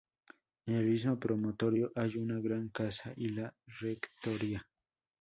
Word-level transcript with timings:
En 0.65 0.73
el 0.77 0.85
mismo 0.87 1.19
promontorio 1.19 1.91
hay 1.95 2.17
una 2.17 2.39
gran 2.39 2.69
casa 2.69 3.13
y 3.15 3.27
la 3.29 3.53
rectoría. 3.81 4.67